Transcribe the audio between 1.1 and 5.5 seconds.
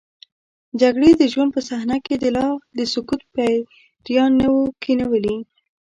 د ژوند په صحنه کې لا د سکوت پیریان نه وو کینولي.